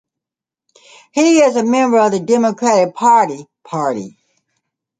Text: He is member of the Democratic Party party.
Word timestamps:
He 1.11 1.41
is 1.41 1.61
member 1.63 1.99
of 1.99 2.11
the 2.11 2.19
Democratic 2.21 2.95
Party 2.95 3.45
party. 3.63 4.17